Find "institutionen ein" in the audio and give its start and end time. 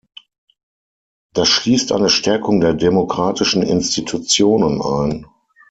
3.61-5.27